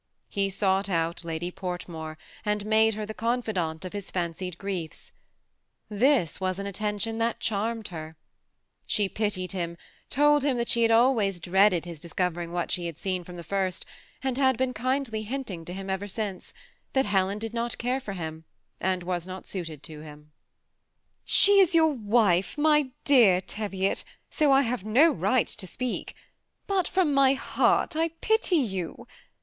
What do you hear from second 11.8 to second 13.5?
his discovering what she had seen from the